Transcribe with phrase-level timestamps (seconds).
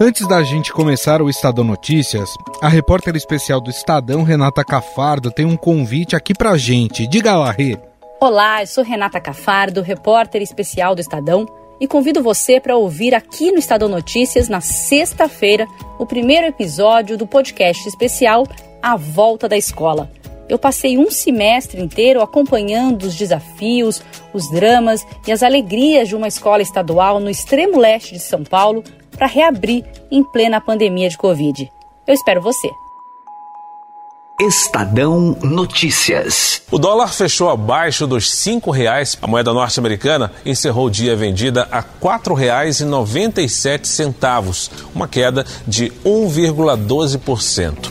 [0.00, 2.30] Antes da gente começar o Estadão Notícias,
[2.62, 7.04] a repórter especial do Estadão, Renata Cafardo, tem um convite aqui pra gente.
[7.04, 7.76] Diga lá, Rê.
[8.20, 11.46] Olá, eu sou Renata Cafardo, repórter especial do Estadão,
[11.80, 15.66] e convido você para ouvir aqui no Estadão Notícias, na sexta-feira,
[15.98, 18.46] o primeiro episódio do podcast especial
[18.80, 20.08] A Volta da Escola.
[20.48, 24.00] Eu passei um semestre inteiro acompanhando os desafios,
[24.32, 28.84] os dramas e as alegrias de uma escola estadual no extremo leste de São Paulo
[29.18, 31.70] para reabrir em plena pandemia de Covid.
[32.06, 32.70] Eu espero você.
[34.40, 36.62] Estadão Notícias.
[36.70, 39.18] O dólar fechou abaixo dos cinco reais.
[39.20, 44.70] A moeda norte-americana encerrou o dia vendida a quatro reais e noventa e sete centavos,
[44.94, 47.90] uma queda de 1,12%.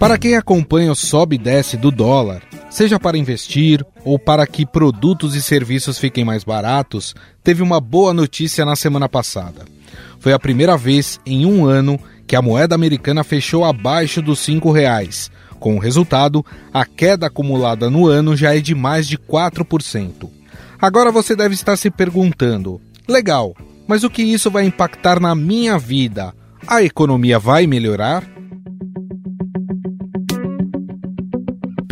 [0.00, 4.66] Para quem acompanha o sobe e desce do dólar, seja para investir ou para que
[4.66, 9.64] produtos e serviços fiquem mais baratos, teve uma boa notícia na semana passada.
[10.20, 14.70] Foi a primeira vez em um ano que a moeda americana fechou abaixo dos cinco
[14.70, 15.30] reais.
[15.58, 20.28] Com o resultado, a queda acumulada no ano já é de mais de 4%.
[20.80, 25.78] Agora você deve estar se perguntando: legal, mas o que isso vai impactar na minha
[25.78, 26.32] vida?
[26.66, 28.37] A economia vai melhorar?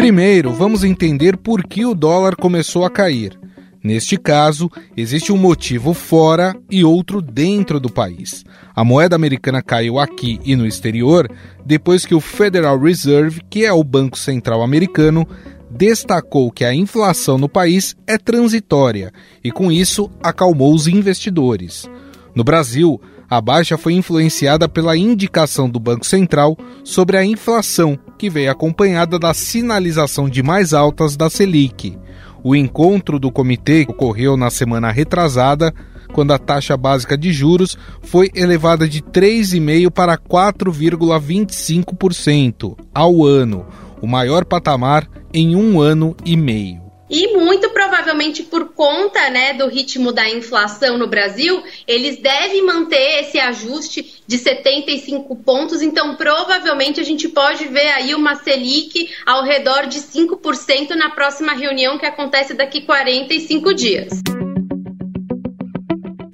[0.06, 3.36] Primeiro, vamos entender por que o dólar começou a cair.
[3.82, 8.44] Neste caso, existe um motivo fora e outro dentro do país.
[8.72, 11.28] A moeda americana caiu aqui e no exterior
[11.64, 15.26] depois que o Federal Reserve, que é o Banco Central americano,
[15.68, 19.12] destacou que a inflação no país é transitória
[19.42, 21.90] e, com isso, acalmou os investidores.
[22.32, 28.30] No Brasil, a baixa foi influenciada pela indicação do Banco Central sobre a inflação, que
[28.30, 31.96] veio acompanhada da sinalização de mais altas da Selic.
[32.42, 35.74] O encontro do comitê ocorreu na semana retrasada,
[36.12, 43.66] quando a taxa básica de juros foi elevada de 3,5% para 4,25% ao ano,
[44.00, 46.85] o maior patamar em um ano e meio.
[47.08, 53.20] E muito provavelmente por conta né, do ritmo da inflação no Brasil, eles devem manter
[53.20, 55.82] esse ajuste de 75 pontos.
[55.82, 61.52] Então, provavelmente a gente pode ver aí uma Selic ao redor de 5% na próxima
[61.52, 64.08] reunião que acontece daqui 45 dias.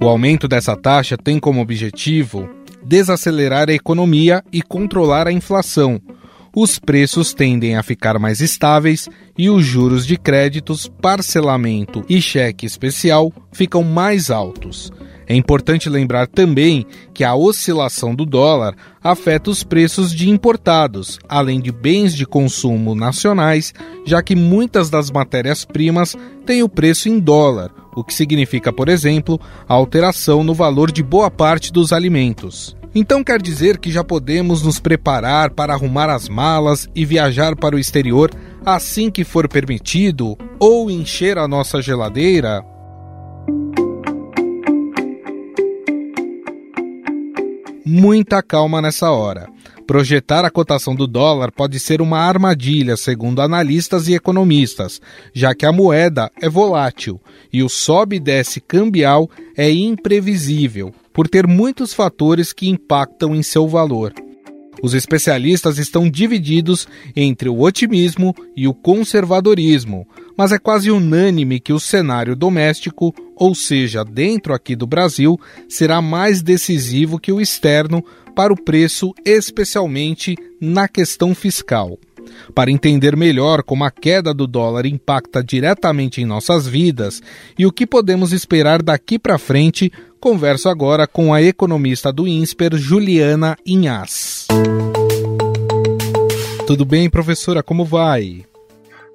[0.00, 2.48] O aumento dessa taxa tem como objetivo
[2.82, 6.00] desacelerar a economia e controlar a inflação
[6.54, 12.66] os preços tendem a ficar mais estáveis e os juros de créditos, parcelamento e cheque
[12.66, 14.92] especial ficam mais altos.
[15.26, 21.58] É importante lembrar também que a oscilação do dólar afeta os preços de importados, além
[21.58, 23.72] de bens de consumo nacionais,
[24.04, 26.14] já que muitas das matérias-primas
[26.44, 31.02] têm o preço em dólar, o que significa, por exemplo, a alteração no valor de
[31.02, 32.76] boa parte dos alimentos.
[32.94, 37.74] Então quer dizer que já podemos nos preparar para arrumar as malas e viajar para
[37.74, 38.30] o exterior
[38.64, 42.62] assim que for permitido ou encher a nossa geladeira?
[47.84, 49.48] Muita calma nessa hora.
[49.86, 55.00] Projetar a cotação do dólar pode ser uma armadilha, segundo analistas e economistas,
[55.34, 57.20] já que a moeda é volátil
[57.52, 63.42] e o sobe e desce cambial é imprevisível, por ter muitos fatores que impactam em
[63.42, 64.12] seu valor.
[64.82, 70.06] Os especialistas estão divididos entre o otimismo e o conservadorismo,
[70.36, 76.02] mas é quase unânime que o cenário doméstico, ou seja, dentro aqui do Brasil, será
[76.02, 81.98] mais decisivo que o externo para o preço, especialmente na questão fiscal.
[82.54, 87.22] Para entender melhor como a queda do dólar impacta diretamente em nossas vidas
[87.58, 92.76] e o que podemos esperar daqui para frente, converso agora com a economista do INSPER,
[92.76, 94.46] Juliana Inhas.
[96.66, 97.62] Tudo bem, professora?
[97.62, 98.44] Como vai?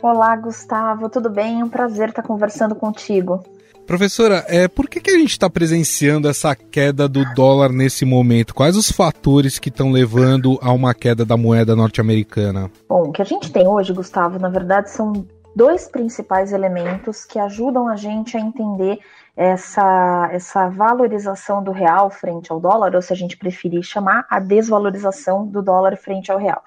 [0.02, 1.10] Olá, Gustavo.
[1.10, 1.62] Tudo bem?
[1.62, 3.44] É um prazer estar conversando contigo.
[3.88, 8.54] Professora, é, por que, que a gente está presenciando essa queda do dólar nesse momento?
[8.54, 12.70] Quais os fatores que estão levando a uma queda da moeda norte-americana?
[12.90, 15.26] Bom, o que a gente tem hoje, Gustavo, na verdade são
[15.56, 19.00] dois principais elementos que ajudam a gente a entender
[19.38, 24.40] essa, essa valorização do real frente ao dólar, ou se a gente preferir chamar a
[24.40, 26.62] desvalorização do dólar frente ao real.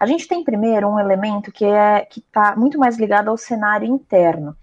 [0.00, 3.86] A gente tem primeiro um elemento que é que está muito mais ligado ao cenário
[3.86, 4.56] interno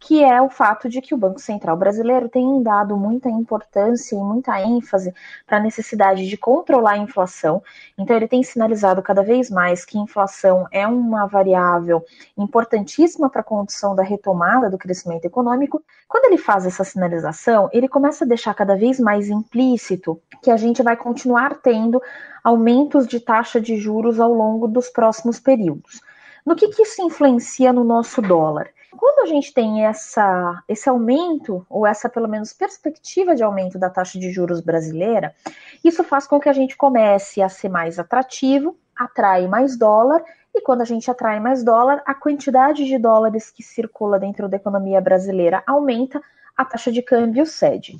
[0.00, 4.18] que é o fato de que o Banco Central brasileiro tem dado muita importância e
[4.18, 5.14] muita ênfase
[5.46, 7.62] para a necessidade de controlar a inflação.
[7.98, 12.02] Então, ele tem sinalizado cada vez mais que inflação é uma variável
[12.36, 15.82] importantíssima para a condição da retomada do crescimento econômico.
[16.08, 20.56] Quando ele faz essa sinalização, ele começa a deixar cada vez mais implícito que a
[20.56, 22.02] gente vai continuar tendo
[22.42, 26.00] aumentos de taxa de juros ao longo dos próximos períodos.
[26.44, 28.70] No que, que isso influencia no nosso dólar?
[28.96, 33.88] Quando a gente tem essa, esse aumento, ou essa pelo menos perspectiva de aumento da
[33.88, 35.34] taxa de juros brasileira,
[35.84, 40.22] isso faz com que a gente comece a ser mais atrativo, atrai mais dólar,
[40.52, 44.56] e quando a gente atrai mais dólar, a quantidade de dólares que circula dentro da
[44.56, 46.20] economia brasileira aumenta,
[46.56, 47.96] a taxa de câmbio cede.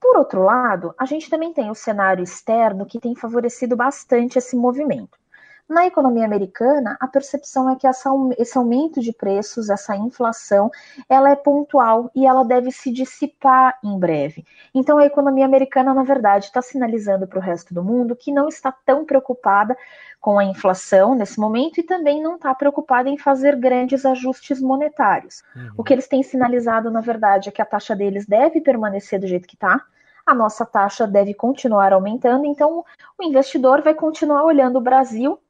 [0.00, 4.56] Por outro lado, a gente também tem o cenário externo que tem favorecido bastante esse
[4.56, 5.18] movimento.
[5.68, 10.70] Na economia americana, a percepção é que essa, esse aumento de preços, essa inflação,
[11.06, 14.46] ela é pontual e ela deve se dissipar em breve.
[14.74, 18.48] Então, a economia americana, na verdade, está sinalizando para o resto do mundo que não
[18.48, 19.76] está tão preocupada
[20.18, 25.42] com a inflação nesse momento e também não está preocupada em fazer grandes ajustes monetários.
[25.54, 25.72] Uhum.
[25.76, 29.26] O que eles têm sinalizado, na verdade, é que a taxa deles deve permanecer do
[29.26, 29.84] jeito que está
[30.26, 32.84] a nossa taxa deve continuar aumentando, então
[33.18, 35.40] o investidor vai continuar olhando o Brasil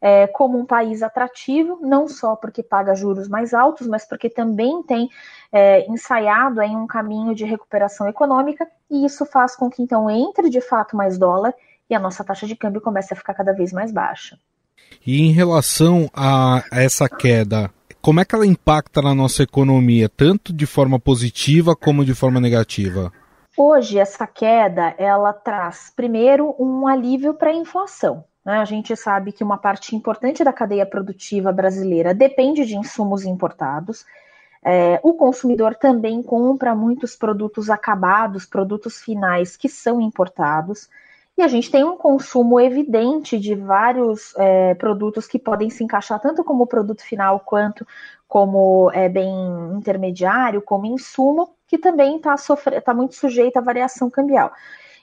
[0.00, 4.82] é, como um país atrativo, não só porque paga juros mais altos, mas porque também
[4.82, 5.08] tem
[5.52, 10.48] é, ensaiado em um caminho de recuperação econômica, e isso faz com que então entre
[10.48, 11.54] de fato mais dólar
[11.88, 14.38] e a nossa taxa de câmbio comece a ficar cada vez mais baixa.
[15.06, 17.70] E em relação a essa queda,
[18.00, 22.40] como é que ela impacta na nossa economia, tanto de forma positiva como de forma
[22.40, 23.12] negativa?
[23.56, 28.24] Hoje, essa queda, ela traz, primeiro, um alívio para a inflação.
[28.46, 28.58] Né?
[28.58, 34.06] A gente sabe que uma parte importante da cadeia produtiva brasileira depende de insumos importados.
[34.64, 40.88] É, o consumidor também compra muitos produtos acabados, produtos finais que são importados.
[41.36, 46.20] E a gente tem um consumo evidente de vários é, produtos que podem se encaixar
[46.20, 47.84] tanto como produto final quanto
[48.28, 49.28] como é, bem
[49.74, 52.36] intermediário, como insumo, que também está
[52.84, 54.52] tá muito sujeito à variação cambial.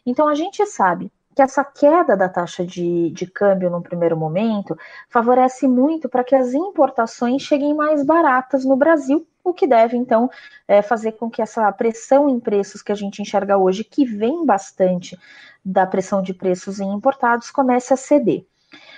[0.05, 4.77] Então a gente sabe que essa queda da taxa de, de câmbio no primeiro momento
[5.09, 10.29] favorece muito para que as importações cheguem mais baratas no Brasil, o que deve, então,
[10.67, 14.45] é, fazer com que essa pressão em preços que a gente enxerga hoje, que vem
[14.45, 15.17] bastante
[15.63, 18.45] da pressão de preços em importados, comece a ceder.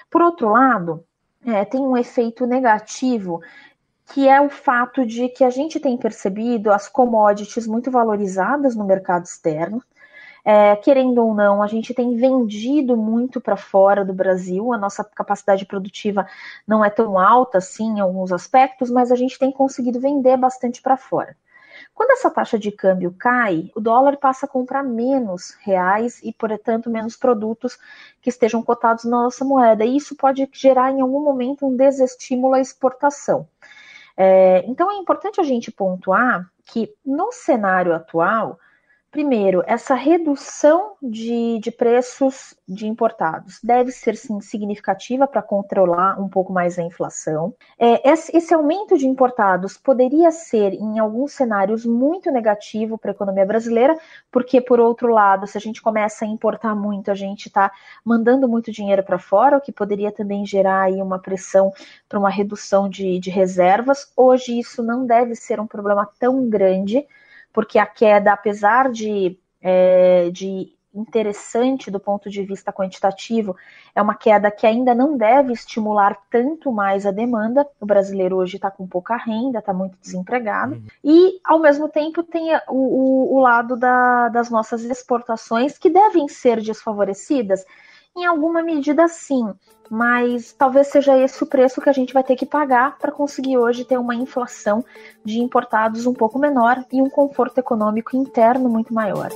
[0.09, 1.03] Por outro lado,
[1.45, 3.41] é, tem um efeito negativo
[4.07, 8.85] que é o fato de que a gente tem percebido as commodities muito valorizadas no
[8.85, 9.81] mercado externo,
[10.45, 15.03] é, querendo ou não, a gente tem vendido muito para fora do Brasil, a nossa
[15.03, 16.27] capacidade produtiva
[16.67, 20.83] não é tão alta assim em alguns aspectos, mas a gente tem conseguido vender bastante
[20.83, 21.35] para fora.
[21.95, 26.89] Quando essa taxa de câmbio cai, o dólar passa a comprar menos reais e, portanto,
[26.89, 27.77] menos produtos
[28.21, 29.83] que estejam cotados na nossa moeda.
[29.83, 33.47] E isso pode gerar, em algum momento, um desestímulo à exportação.
[34.15, 38.59] É, então, é importante a gente pontuar que, no cenário atual,
[39.15, 46.27] Primeiro, essa redução de, de preços de importados deve ser sim significativa para controlar um
[46.27, 47.55] pouco mais a inflação.
[47.79, 53.13] É, esse, esse, aumento de importados poderia ser, em alguns cenários, muito negativo para a
[53.13, 53.97] economia brasileira,
[54.29, 57.71] porque, por outro lado, se a gente começa a importar muito, a gente está
[58.03, 61.71] mandando muito dinheiro para fora, o que poderia também gerar aí uma pressão
[62.09, 64.11] para uma redução de, de reservas.
[64.13, 67.07] Hoje, isso não deve ser um problema tão grande
[67.55, 73.55] porque a queda, apesar de, é, de interessante do ponto de vista quantitativo,
[73.95, 77.65] é uma queda que ainda não deve estimular tanto mais a demanda.
[77.79, 80.87] O brasileiro hoje está com pouca renda, está muito desempregado, uhum.
[81.01, 86.27] e ao mesmo tempo tem o, o, o lado da, das nossas exportações que devem
[86.27, 87.65] ser desfavorecidas.
[88.17, 89.43] Em alguma medida, sim,
[89.89, 93.57] mas talvez seja esse o preço que a gente vai ter que pagar para conseguir
[93.57, 94.85] hoje ter uma inflação
[95.25, 99.29] de importados um pouco menor e um conforto econômico interno muito maior.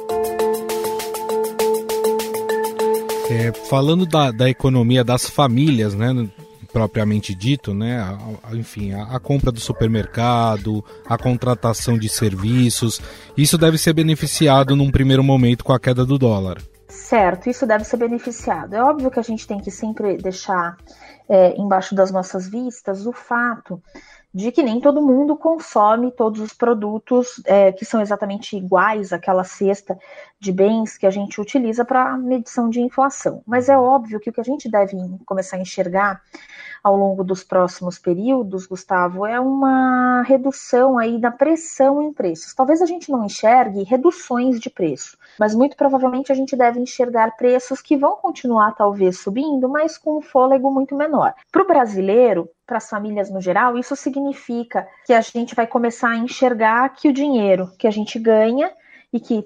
[3.29, 6.29] É, falando da, da economia das famílias, né,
[6.71, 8.01] propriamente dito, né,
[8.53, 13.01] enfim, a, a compra do supermercado, a contratação de serviços,
[13.35, 16.59] isso deve ser beneficiado num primeiro momento com a queda do dólar.
[17.09, 18.75] Certo, isso deve ser beneficiado.
[18.75, 20.77] É óbvio que a gente tem que sempre deixar
[21.27, 23.81] é, embaixo das nossas vistas o fato
[24.31, 29.43] de que nem todo mundo consome todos os produtos é, que são exatamente iguais àquela
[29.43, 29.97] cesta
[30.39, 33.41] de bens que a gente utiliza para medição de inflação.
[33.47, 36.21] Mas é óbvio que o que a gente deve começar a enxergar
[36.83, 42.53] ao longo dos próximos períodos, Gustavo, é uma redução aí da pressão em preços.
[42.53, 47.35] Talvez a gente não enxergue reduções de preço, mas muito provavelmente a gente deve enxergar
[47.35, 51.33] preços que vão continuar talvez subindo, mas com um fôlego muito menor.
[51.51, 56.09] Para o brasileiro, para as famílias no geral, isso significa que a gente vai começar
[56.09, 58.71] a enxergar que o dinheiro que a gente ganha
[59.11, 59.43] e que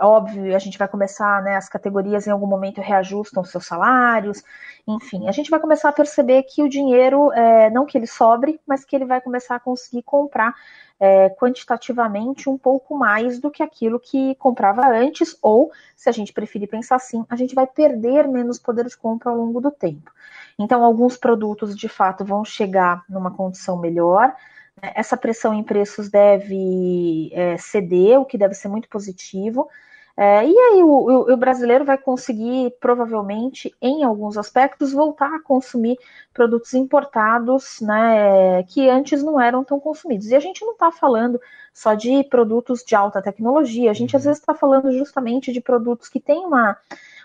[0.00, 4.42] óbvio, a gente vai começar, né, as categorias em algum momento reajustam seus salários,
[4.86, 8.60] enfim, a gente vai começar a perceber que o dinheiro, é, não que ele sobre,
[8.66, 10.54] mas que ele vai começar a conseguir comprar
[10.98, 16.32] é, quantitativamente um pouco mais do que aquilo que comprava antes, ou, se a gente
[16.32, 20.10] preferir pensar assim, a gente vai perder menos poder de compra ao longo do tempo.
[20.58, 24.34] Então, alguns produtos de fato vão chegar numa condição melhor,
[24.82, 29.68] essa pressão em preços deve é, ceder, o que deve ser muito positivo.
[30.16, 35.42] É, e aí o, o, o, brasileiro vai conseguir, provavelmente, em alguns aspectos, voltar a
[35.42, 35.98] consumir
[36.32, 40.28] produtos importados, né, que antes não eram tão consumidos.
[40.28, 41.40] E a gente não está falando
[41.72, 46.08] só de produtos de alta tecnologia, a gente às vezes está falando justamente de produtos
[46.08, 46.76] que têm uma,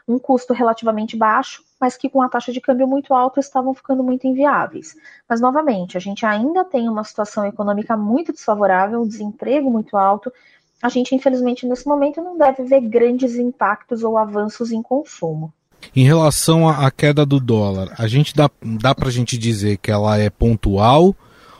[0.09, 4.03] um custo relativamente baixo, mas que com a taxa de câmbio muito alta estavam ficando
[4.03, 4.95] muito inviáveis.
[5.29, 10.33] Mas, novamente, a gente ainda tem uma situação econômica muito desfavorável, um desemprego muito alto.
[10.81, 15.53] A gente, infelizmente, nesse momento não deve ver grandes impactos ou avanços em consumo.
[15.95, 19.91] Em relação à queda do dólar, a gente dá, dá para a gente dizer que
[19.91, 21.15] ela é pontual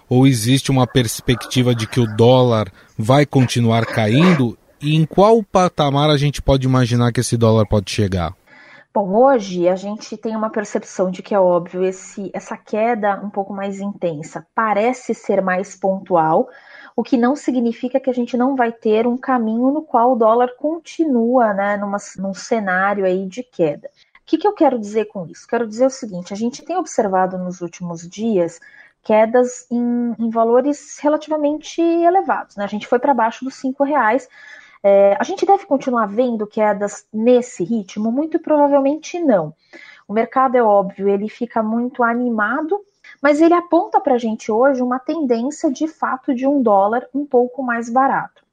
[0.10, 4.58] ou existe uma perspectiva de que o dólar vai continuar caindo?
[4.82, 8.34] E em qual patamar a gente pode imaginar que esse dólar pode chegar?
[8.94, 13.30] Bom, hoje a gente tem uma percepção de que é óbvio esse, essa queda um
[13.30, 16.50] pouco mais intensa parece ser mais pontual,
[16.96, 20.16] o que não significa que a gente não vai ter um caminho no qual o
[20.16, 23.90] dólar continua né, numa, num cenário aí de queda.
[24.16, 25.48] O que, que eu quero dizer com isso?
[25.48, 28.60] Quero dizer o seguinte: a gente tem observado nos últimos dias
[29.04, 32.56] quedas em, em valores relativamente elevados.
[32.56, 32.64] Né?
[32.64, 34.28] A gente foi para baixo dos cinco reais
[34.84, 38.12] é, a gente deve continuar vendo quedas nesse ritmo?
[38.12, 39.54] Muito provavelmente não.
[40.08, 42.80] O mercado é óbvio, ele fica muito animado,
[43.22, 47.26] mas ele aponta para a gente hoje uma tendência de fato de um dólar um
[47.26, 48.44] pouco mais barato.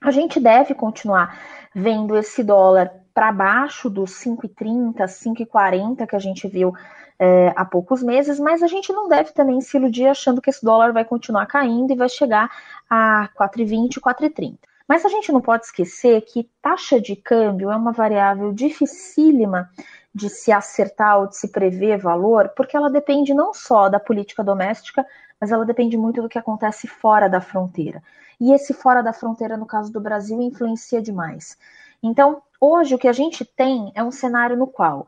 [0.00, 1.38] A gente deve continuar
[1.74, 6.74] vendo esse dólar para baixo dos 5,30, 5,40 que a gente viu
[7.18, 10.64] é, há poucos meses, mas a gente não deve também se iludir achando que esse
[10.64, 12.50] dólar vai continuar caindo e vai chegar
[12.90, 14.58] a 4,20, 4,30.
[14.86, 19.70] Mas a gente não pode esquecer que taxa de câmbio é uma variável dificílima
[20.14, 24.44] de se acertar ou de se prever valor, porque ela depende não só da política
[24.44, 25.04] doméstica,
[25.40, 28.02] mas ela depende muito do que acontece fora da fronteira.
[28.40, 31.58] E esse fora da fronteira, no caso do Brasil, influencia demais.
[32.02, 35.06] Então, hoje o que a gente tem é um cenário no qual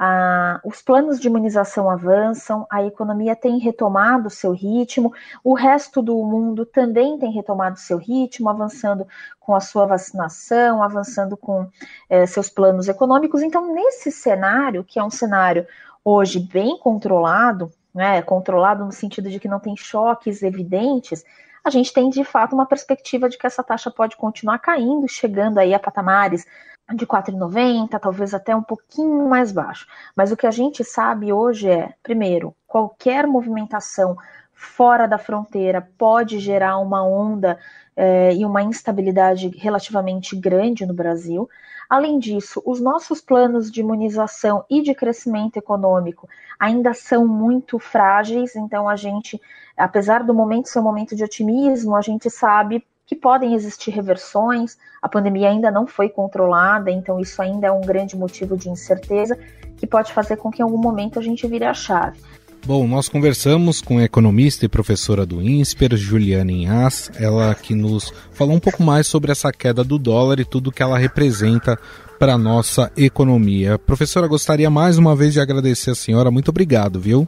[0.00, 5.12] ah, os planos de imunização avançam, a economia tem retomado seu ritmo,
[5.42, 9.04] o resto do mundo também tem retomado seu ritmo, avançando
[9.40, 11.68] com a sua vacinação, avançando com
[12.08, 13.42] eh, seus planos econômicos.
[13.42, 15.66] Então, nesse cenário, que é um cenário
[16.04, 21.24] hoje bem controlado, né, controlado no sentido de que não tem choques evidentes,
[21.64, 25.58] a gente tem de fato uma perspectiva de que essa taxa pode continuar caindo, chegando
[25.58, 26.46] aí a patamares
[26.94, 29.86] de 4,90, talvez até um pouquinho mais baixo.
[30.16, 34.16] Mas o que a gente sabe hoje é, primeiro, qualquer movimentação
[34.54, 37.58] fora da fronteira pode gerar uma onda
[37.94, 41.48] é, e uma instabilidade relativamente grande no Brasil.
[41.88, 46.28] Além disso, os nossos planos de imunização e de crescimento econômico
[46.58, 49.40] ainda são muito frágeis, então a gente,
[49.76, 54.76] apesar do momento ser um momento de otimismo, a gente sabe que podem existir reversões,
[55.00, 59.36] a pandemia ainda não foi controlada, então isso ainda é um grande motivo de incerteza
[59.78, 62.20] que pode fazer com que em algum momento a gente vire a chave.
[62.66, 68.12] Bom, nós conversamos com a economista e professora do INSPER, Juliana Inhas, ela que nos
[68.32, 71.78] falou um pouco mais sobre essa queda do dólar e tudo que ela representa
[72.18, 73.78] para a nossa economia.
[73.78, 77.26] Professora, gostaria mais uma vez de agradecer a senhora, muito obrigado, viu?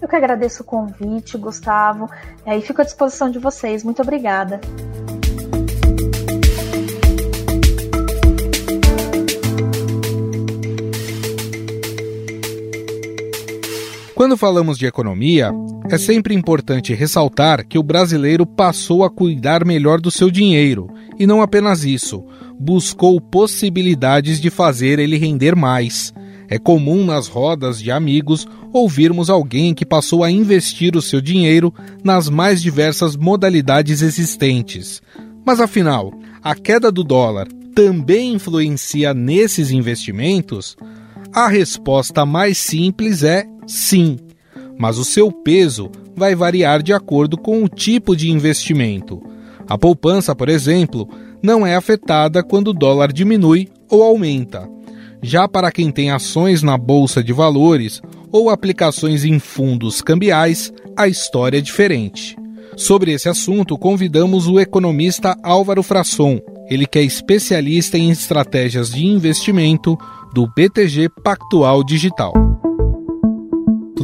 [0.00, 2.08] Eu que agradeço o convite, Gustavo,
[2.46, 3.82] é, e fico à disposição de vocês.
[3.82, 4.60] Muito obrigada.
[14.18, 15.52] Quando falamos de economia,
[15.88, 21.24] é sempre importante ressaltar que o brasileiro passou a cuidar melhor do seu dinheiro e
[21.24, 22.24] não apenas isso,
[22.58, 26.12] buscou possibilidades de fazer ele render mais.
[26.48, 31.72] É comum nas rodas de amigos ouvirmos alguém que passou a investir o seu dinheiro
[32.02, 35.00] nas mais diversas modalidades existentes.
[35.46, 40.76] Mas afinal, a queda do dólar também influencia nesses investimentos?
[41.32, 44.16] A resposta mais simples é sim,
[44.76, 49.22] mas o seu peso vai variar de acordo com o tipo de investimento.
[49.68, 51.08] A poupança, por exemplo,
[51.42, 54.68] não é afetada quando o dólar diminui ou aumenta.
[55.22, 58.00] Já para quem tem ações na bolsa de valores
[58.32, 62.36] ou aplicações em fundos cambiais, a história é diferente.
[62.76, 69.04] Sobre esse assunto, convidamos o economista Álvaro Frasson, ele que é especialista em estratégias de
[69.04, 69.98] investimento
[70.32, 72.47] do BTG Pactual Digital.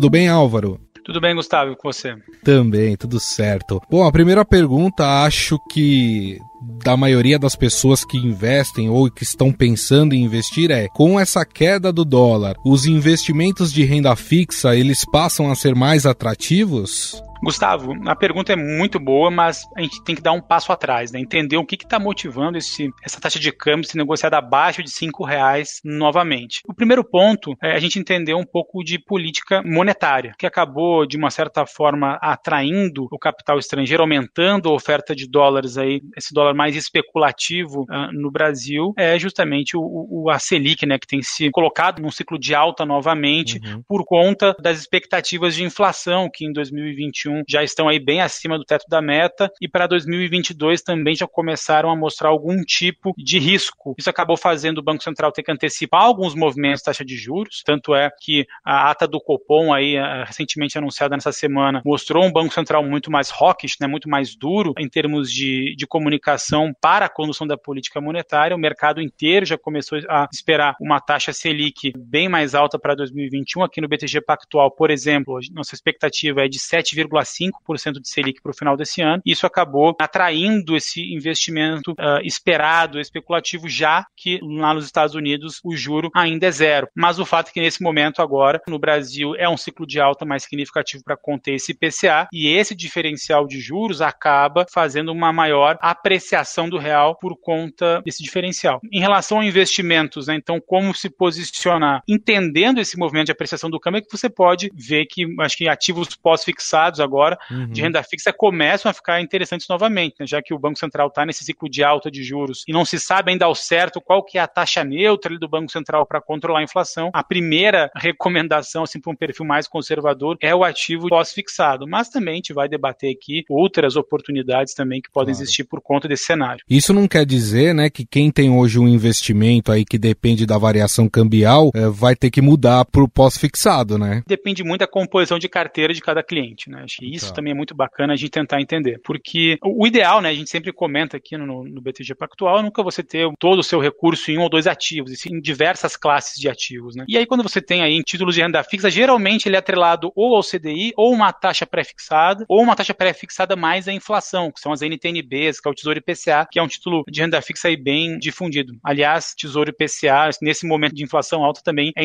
[0.04, 0.78] Tudo bem, Álvaro?
[1.02, 2.14] Tudo bem, Gustavo, com você?
[2.44, 3.80] Também, tudo certo.
[3.90, 6.38] Bom, a primeira pergunta, acho que
[6.84, 11.42] da maioria das pessoas que investem ou que estão pensando em investir é: com essa
[11.46, 17.18] queda do dólar, os investimentos de renda fixa, eles passam a ser mais atrativos?
[17.44, 21.12] Gustavo, a pergunta é muito boa, mas a gente tem que dar um passo atrás,
[21.12, 21.20] né?
[21.20, 25.24] entender o que está motivando esse, essa taxa de câmbio ser negociada abaixo de cinco
[25.24, 26.60] reais novamente.
[26.66, 31.16] O primeiro ponto é a gente entender um pouco de política monetária, que acabou de
[31.16, 36.54] uma certa forma atraindo o capital estrangeiro, aumentando a oferta de dólares aí, esse dólar
[36.54, 41.50] mais especulativo uh, no Brasil, é justamente o, o, a Selic, né, que tem se
[41.50, 43.82] colocado num ciclo de alta novamente uhum.
[43.86, 48.58] por conta das expectativas de inflação que em 2021 2021 já estão aí bem acima
[48.58, 53.38] do teto da meta e para 2022 também já começaram a mostrar algum tipo de
[53.38, 53.94] risco.
[53.98, 57.62] Isso acabou fazendo o Banco Central ter que antecipar alguns movimentos de taxa de juros,
[57.64, 62.54] tanto é que a ata do Copom aí recentemente anunciada nessa semana mostrou um Banco
[62.54, 67.08] Central muito mais hawkish, né, muito mais duro em termos de, de comunicação para a
[67.08, 68.56] condução da política monetária.
[68.56, 73.62] O mercado inteiro já começou a esperar uma taxa Selic bem mais alta para 2021.
[73.62, 78.50] Aqui no BTG Pactual, por exemplo, nossa expectativa é de 7,5 5% de Selic para
[78.50, 79.22] o final desse ano.
[79.24, 85.76] Isso acabou atraindo esse investimento uh, esperado, especulativo, já que lá nos Estados Unidos o
[85.76, 86.88] juro ainda é zero.
[86.94, 90.24] Mas o fato é que nesse momento agora, no Brasil, é um ciclo de alta
[90.24, 95.78] mais significativo para conter esse IPCA e esse diferencial de juros acaba fazendo uma maior
[95.80, 98.80] apreciação do real por conta desse diferencial.
[98.92, 102.02] Em relação a investimentos, né, então como se posicionar?
[102.08, 105.68] Entendendo esse movimento de apreciação do câmbio, é que você pode ver que acho que
[105.68, 107.68] ativos pós-fixados agora uhum.
[107.68, 110.26] de renda fixa começam a ficar interessantes novamente, né?
[110.26, 112.98] já que o Banco Central está nesse ciclo de alta de juros e não se
[112.98, 116.60] sabe ainda ao certo qual que é a taxa neutra do Banco Central para controlar
[116.60, 117.10] a inflação.
[117.12, 122.34] A primeira recomendação assim, para um perfil mais conservador é o ativo pós-fixado, mas também
[122.34, 125.42] a gente vai debater aqui outras oportunidades também que podem claro.
[125.42, 126.64] existir por conta desse cenário.
[126.68, 130.58] Isso não quer dizer né, que quem tem hoje um investimento aí que depende da
[130.58, 134.22] variação cambial é, vai ter que mudar para o pós-fixado, né?
[134.26, 136.70] Depende muito da composição de carteira de cada cliente.
[136.70, 136.84] Né?
[136.94, 137.34] Acho que isso tá.
[137.34, 139.00] também é muito bacana a gente tentar entender.
[139.02, 142.82] Porque o ideal, né, a gente sempre comenta aqui no, no BTG Pactual, é nunca
[142.82, 145.96] você ter todo o seu recurso em um ou dois ativos, e sim em diversas
[145.96, 146.94] classes de ativos.
[146.94, 147.04] Né?
[147.08, 150.12] E aí, quando você tem aí em títulos de renda fixa, geralmente ele é atrelado
[150.14, 154.60] ou ao CDI, ou uma taxa pré-fixada, ou uma taxa pré-fixada mais a inflação, que
[154.60, 157.68] são as NTNBs, que é o Tesouro IPCA, que é um título de renda fixa
[157.68, 158.74] aí bem difundido.
[158.84, 162.04] Aliás, Tesouro IPCA, nesse momento de inflação alta, também é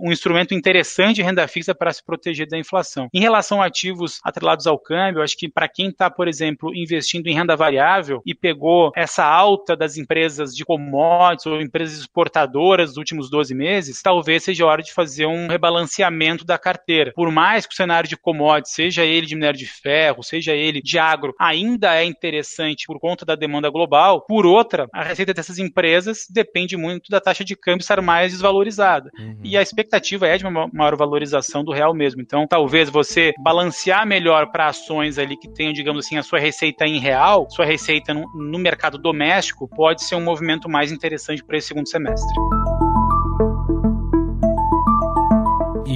[0.00, 3.08] um instrumento interessante de renda fixa para se proteger da inflação.
[3.14, 7.28] Em relação a ativos atrelados ao câmbio, acho que para quem está, por exemplo, investindo
[7.28, 12.96] em renda variável e pegou essa alta das empresas de commodities ou empresas exportadoras dos
[12.98, 17.12] últimos 12 meses, talvez seja hora de fazer um rebalanceamento da carteira.
[17.14, 20.82] Por mais que o cenário de commodities, seja ele de minério de ferro, seja ele
[20.82, 25.58] de agro, ainda é interessante por conta da demanda global, por outra, a receita dessas
[25.58, 29.10] empresas depende muito da taxa de câmbio estar mais desvalorizada.
[29.18, 29.38] Uhum.
[29.44, 32.20] E a expectativa é de uma maior valorização do real mesmo.
[32.20, 36.38] Então, talvez você balancear melhor melhor para ações ali que tenham, digamos assim, a sua
[36.38, 41.44] receita em real, sua receita no, no mercado doméstico, pode ser um movimento mais interessante
[41.44, 42.34] para esse segundo semestre.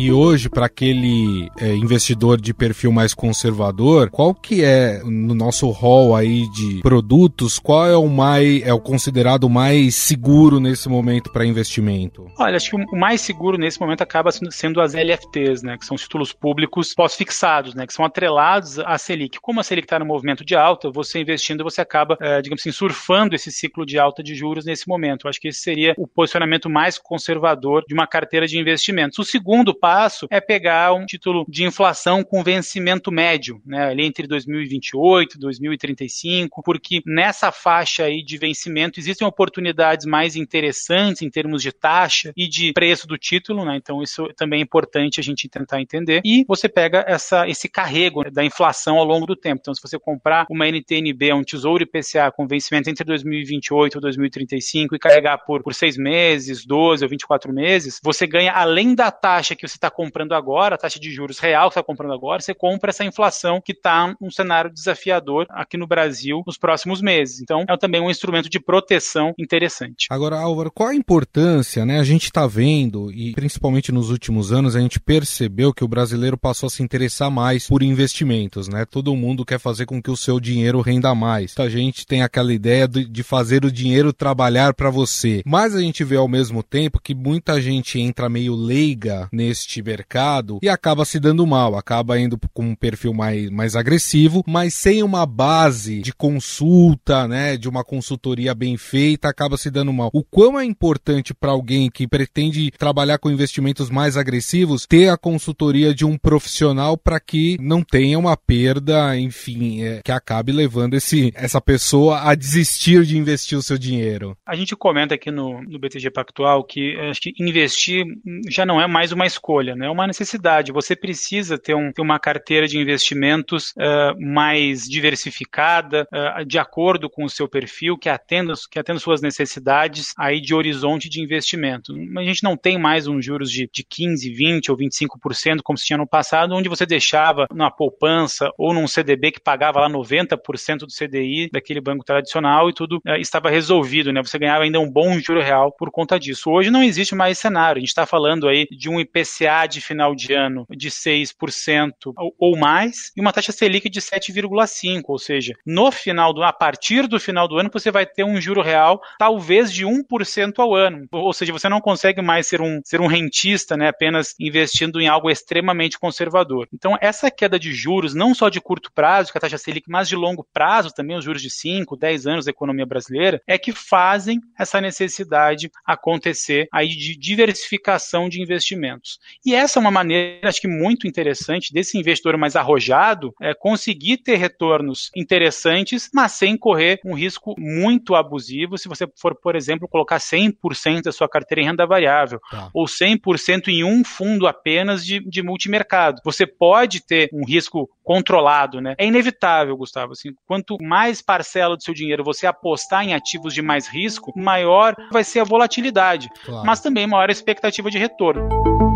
[0.01, 5.69] E hoje, para aquele é, investidor de perfil mais conservador, qual que é no nosso
[5.69, 11.31] hall aí de produtos, qual é o mais é o considerado mais seguro nesse momento
[11.31, 12.25] para investimento?
[12.39, 15.97] Olha, acho que o mais seguro nesse momento acaba sendo as LFTs, né, que são
[15.97, 19.39] os títulos públicos pós-fixados, né, que são atrelados à Selic.
[19.39, 22.73] Como a Selic está no movimento de alta, você investindo, você acaba, é, digamos assim,
[22.73, 25.29] surfando esse ciclo de alta de juros nesse momento.
[25.29, 29.19] acho que esse seria o posicionamento mais conservador de uma carteira de investimentos.
[29.19, 34.07] O segundo passo passo é pegar um título de inflação com vencimento médio, né, ali
[34.07, 41.29] entre 2028 e 2035, porque nessa faixa aí de vencimento existem oportunidades mais interessantes em
[41.29, 43.77] termos de taxa e de preço do título, né?
[43.77, 46.21] Então isso também é importante a gente tentar entender.
[46.25, 49.59] E você pega essa, esse carrego da inflação ao longo do tempo.
[49.61, 54.95] Então, se você comprar uma NTNB, um Tesouro IPCA com vencimento entre 2028 e 2035
[54.95, 59.57] e carregar por, por seis meses, 12 ou 24 meses, você ganha além da taxa
[59.57, 62.55] que você está comprando agora, a taxa de juros real que está comprando agora, você
[62.55, 67.41] compra essa inflação que está um cenário desafiador aqui no Brasil nos próximos meses.
[67.41, 70.07] Então, é também um instrumento de proteção interessante.
[70.11, 71.99] Agora, Álvaro, qual a importância, né?
[71.99, 76.37] A gente está vendo, e principalmente nos últimos anos, a gente percebeu que o brasileiro
[76.37, 78.85] passou a se interessar mais por investimentos, né?
[78.85, 81.55] Todo mundo quer fazer com que o seu dinheiro renda mais.
[81.59, 85.43] A gente tem aquela ideia de fazer o dinheiro trabalhar para você.
[85.47, 90.59] Mas a gente vê ao mesmo tempo que muita gente entra meio leiga neste mercado
[90.63, 95.03] e acaba se dando mal, acaba indo com um perfil mais, mais agressivo, mas sem
[95.03, 97.57] uma base de consulta, né?
[97.57, 100.11] De uma consultoria bem feita, acaba se dando mal.
[100.13, 105.17] O quão é importante para alguém que pretende trabalhar com investimentos mais agressivos ter a
[105.17, 110.95] consultoria de um profissional para que não tenha uma perda, enfim, é, que acabe levando
[110.95, 114.37] esse, essa pessoa a desistir de investir o seu dinheiro.
[114.47, 118.05] A gente comenta aqui no, no BTG Pactual que acho que investir
[118.49, 119.87] já não é mais uma escolha, né?
[119.87, 120.73] é uma necessidade.
[120.73, 127.09] Você precisa ter, um, ter uma carteira de investimentos uh, mais diversificada, uh, de acordo
[127.09, 131.93] com o seu perfil, que atenda, que atenda suas necessidades aí de horizonte de investimento.
[132.17, 135.87] A gente não tem mais uns juros de, de 15, 20 ou 25%, como se
[135.87, 140.79] tinha no passado, onde você deixava na poupança ou num CDB que pagava lá 90%
[140.79, 144.23] do CDI daquele banco tradicional e tudo uh, estava resolvido, né?
[144.23, 146.51] Você ganhava ainda um bom juro real por conta disso.
[146.51, 147.79] Hoje não existe mais cenário.
[147.79, 151.93] A gente está falando aí de um IPCA de final de ano de 6%
[152.39, 157.07] ou mais e uma taxa Selic de 7,5%, ou seja, no final do a partir
[157.07, 161.07] do final do ano você vai ter um juro real talvez de 1% ao ano.
[161.13, 165.09] Ou seja, você não consegue mais ser um, ser um rentista, né, apenas investindo em
[165.09, 166.69] algo extremamente conservador.
[166.73, 170.09] Então, essa queda de juros, não só de curto prazo, que a taxa Selic, mas
[170.09, 173.73] de longo prazo, também os juros de 5, 10 anos da economia brasileira, é que
[173.73, 179.19] fazem essa necessidade acontecer aí de diversificação de investimentos.
[179.45, 184.19] E essa é uma maneira, acho que muito interessante desse investidor mais arrojado é conseguir
[184.19, 189.89] ter retornos interessantes, mas sem correr um risco muito abusivo se você for, por exemplo,
[189.89, 192.71] colocar 100% da sua carteira em renda variável tá.
[192.75, 196.21] ou 100% em um fundo apenas de, de multimercado.
[196.25, 198.95] Você pode ter um risco controlado, né?
[198.99, 200.13] É inevitável, Gustavo.
[200.13, 204.95] Assim, quanto mais parcela do seu dinheiro você apostar em ativos de mais risco, maior
[205.13, 206.67] vai ser a volatilidade, claro.
[206.67, 208.90] mas também maior a expectativa de retorno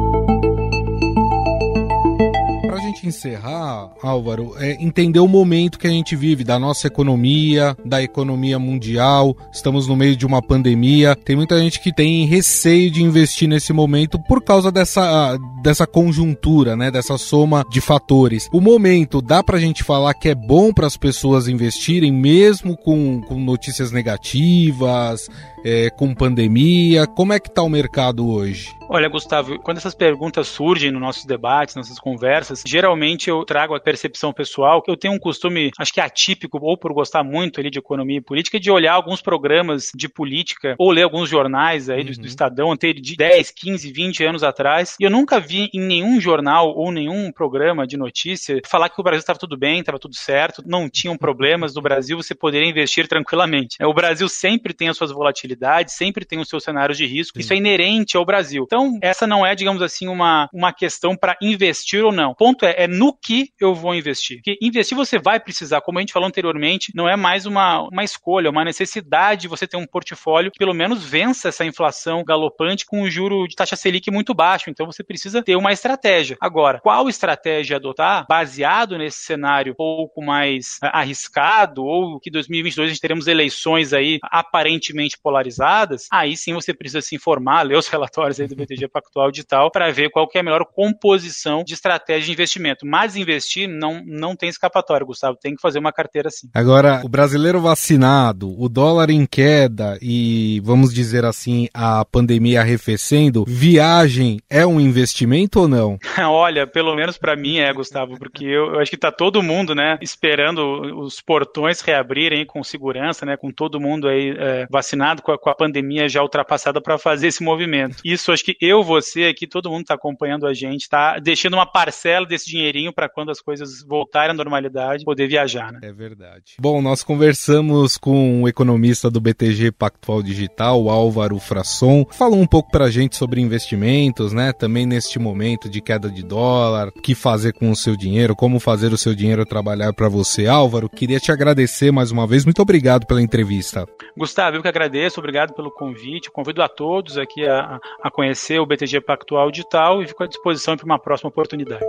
[2.94, 8.00] gente encerrar, Álvaro, é entender o momento que a gente vive da nossa economia, da
[8.00, 9.36] economia mundial.
[9.52, 11.16] Estamos no meio de uma pandemia.
[11.16, 16.76] Tem muita gente que tem receio de investir nesse momento por causa dessa, dessa conjuntura,
[16.76, 16.90] né?
[16.90, 18.48] Dessa soma de fatores.
[18.52, 23.20] O momento, dá pra gente falar que é bom para as pessoas investirem, mesmo com,
[23.22, 25.28] com notícias negativas,
[25.64, 27.06] é, com pandemia?
[27.06, 28.68] Como é que está o mercado hoje?
[28.86, 33.80] Olha, Gustavo, quando essas perguntas surgem nos nossos debates, nossas conversas, geralmente eu trago a
[33.80, 37.70] percepção pessoal que eu tenho um costume, acho que atípico, ou por gostar muito ali
[37.70, 42.00] de economia e política, de olhar alguns programas de política ou ler alguns jornais aí
[42.00, 42.12] uhum.
[42.12, 46.20] do, do Estadão de 10, 15, 20 anos atrás, e eu nunca vi em nenhum
[46.20, 50.14] jornal ou nenhum programa de notícia falar que o Brasil estava tudo bem, estava tudo
[50.14, 53.76] certo, não tinham problemas no Brasil, você poderia investir tranquilamente.
[53.82, 55.53] O Brasil sempre tem as suas volatilidades
[55.92, 57.38] sempre tem os seus cenários de risco.
[57.38, 57.40] Sim.
[57.40, 58.64] Isso é inerente ao Brasil.
[58.66, 62.30] Então, essa não é, digamos assim, uma, uma questão para investir ou não.
[62.30, 64.38] O ponto é, é no que eu vou investir.
[64.38, 68.04] Porque investir você vai precisar, como a gente falou anteriormente, não é mais uma, uma
[68.04, 72.86] escolha, uma necessidade de você ter um portfólio que pelo menos vença essa inflação galopante
[72.86, 74.70] com um juro de taxa Selic muito baixo.
[74.70, 76.36] Então, você precisa ter uma estratégia.
[76.40, 82.92] Agora, qual estratégia adotar baseado nesse cenário um pouco mais arriscado ou que 2022 a
[82.92, 87.88] gente teremos eleições aí aparentemente polarizadas polarizadas, aí sim você precisa se informar, ler os
[87.88, 91.62] relatórios aí do BTG Pactual de tal, para ver qual que é a melhor composição
[91.62, 92.86] de estratégia de investimento.
[92.86, 96.48] Mas investir não, não tem escapatória, Gustavo, tem que fazer uma carteira assim.
[96.54, 103.44] Agora, o brasileiro vacinado, o dólar em queda e, vamos dizer assim, a pandemia arrefecendo,
[103.46, 105.98] viagem é um investimento ou não?
[106.18, 109.74] Olha, pelo menos para mim é, Gustavo, porque eu, eu acho que tá todo mundo,
[109.74, 115.32] né, esperando os portões reabrirem com segurança, né, com todo mundo aí é, vacinado com
[115.32, 117.96] a a, com a pandemia já ultrapassada para fazer esse movimento.
[118.04, 121.66] Isso acho que eu, você aqui, todo mundo está acompanhando a gente, está deixando uma
[121.66, 125.72] parcela desse dinheirinho para quando as coisas voltarem à normalidade, poder viajar.
[125.72, 125.80] Né?
[125.82, 126.54] É verdade.
[126.58, 132.70] Bom, nós conversamos com o economista do BTG Pactual Digital, Álvaro Frasson, falou um pouco
[132.70, 134.52] para a gente sobre investimentos, né?
[134.52, 138.60] Também neste momento de queda de dólar, o que fazer com o seu dinheiro, como
[138.60, 140.46] fazer o seu dinheiro trabalhar para você.
[140.46, 142.44] Álvaro, queria te agradecer mais uma vez.
[142.44, 143.86] Muito obrigado pela entrevista.
[144.16, 146.30] Gustavo, eu que agradeço, obrigado pelo convite.
[146.30, 150.76] Convido a todos aqui a, a conhecer o BTG Pactual Digital e fico à disposição
[150.76, 151.84] para uma próxima oportunidade.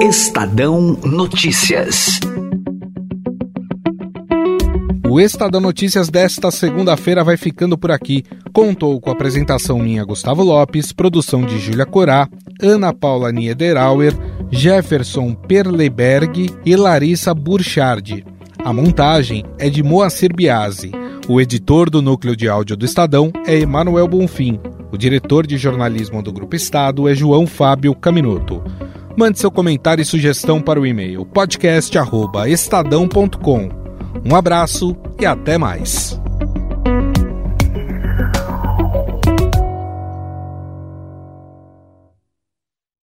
[0.00, 2.18] Estadão Notícias.
[5.08, 8.22] O Estadão Notícias desta segunda-feira vai ficando por aqui.
[8.52, 12.28] Contou com a apresentação minha Gustavo Lopes, produção de Júlia Corá,
[12.62, 14.14] Ana Paula Niederauer,
[14.50, 18.24] Jefferson Perleberg e Larissa Burchardi.
[18.64, 20.92] A montagem é de Moacir Biasi.
[21.28, 24.60] O editor do núcleo de áudio do Estadão é Emanuel Bonfim.
[24.92, 28.62] O diretor de jornalismo do Grupo Estado é João Fábio Caminoto.
[29.16, 33.68] Mande seu comentário e sugestão para o e-mail podcast@estadão.com.
[34.24, 36.20] Um abraço e até mais.